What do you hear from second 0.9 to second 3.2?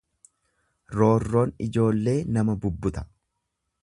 Roorroon ijoollee nama bubbuta.